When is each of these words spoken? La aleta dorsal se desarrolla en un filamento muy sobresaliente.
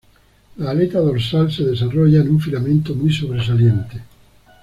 La 0.57 0.71
aleta 0.71 0.97
dorsal 0.99 1.51
se 1.51 1.63
desarrolla 1.63 2.21
en 2.21 2.29
un 2.31 2.39
filamento 2.39 2.95
muy 2.95 3.13
sobresaliente. 3.13 4.01